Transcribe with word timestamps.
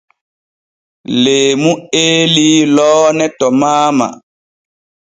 Leemu 1.21 1.71
eelii 2.01 2.61
loone 2.75 3.25
to 3.37 3.47
maama. 3.59 4.07